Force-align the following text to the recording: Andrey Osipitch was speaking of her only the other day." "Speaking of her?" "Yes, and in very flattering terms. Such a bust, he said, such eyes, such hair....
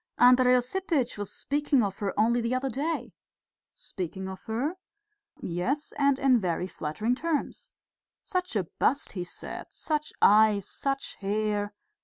Andrey 0.17 0.55
Osipitch 0.55 1.15
was 1.19 1.31
speaking 1.31 1.83
of 1.83 1.99
her 1.99 2.11
only 2.19 2.41
the 2.41 2.55
other 2.55 2.71
day." 2.71 3.13
"Speaking 3.75 4.27
of 4.27 4.45
her?" 4.45 4.73
"Yes, 5.39 5.93
and 5.95 6.17
in 6.17 6.39
very 6.39 6.65
flattering 6.65 7.13
terms. 7.13 7.73
Such 8.23 8.55
a 8.55 8.63
bust, 8.79 9.11
he 9.11 9.23
said, 9.23 9.67
such 9.69 10.11
eyes, 10.19 10.67
such 10.67 11.17
hair.... 11.17 11.75